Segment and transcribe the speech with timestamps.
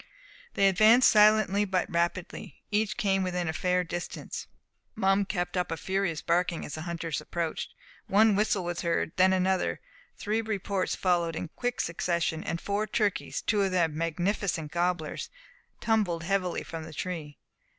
[0.55, 2.63] They advanced silently but rapidly.
[2.71, 4.47] Each came within a fair distance.
[4.95, 7.75] Mum kept up a furious barking as the hunters approached.
[8.07, 9.79] One whistle was heard, then another;
[10.17, 15.29] three reports followed in quick succession; and four turkeys, two of them magnificent gobblers,
[15.81, 17.37] tumbled heavily from the tree.